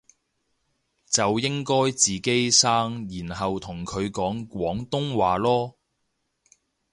[1.11, 5.75] 就應該自己生然後同佢講廣東話囉